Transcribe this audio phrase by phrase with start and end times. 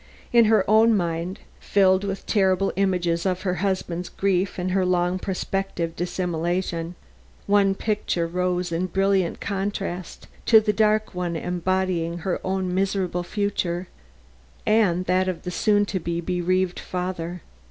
[0.33, 5.19] In her own mind filled with terrible images of her husband's grief and her long
[5.19, 6.95] prospective dissimulation,
[7.45, 13.89] one picture rose in brilliant contrast to the dark one embodying her own miserable future
[14.65, 17.43] and that of the soon to be bereaved father.